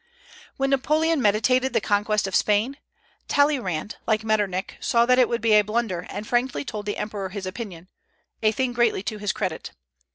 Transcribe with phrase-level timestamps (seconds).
[0.57, 2.77] When Napoleon meditated the conquest of Spain,
[3.27, 7.29] Talleyrand, like Metternich, saw that it would be a blunder, and frankly told the Emperor
[7.29, 7.87] his opinion,
[8.41, 9.73] a thing greatly to his credit.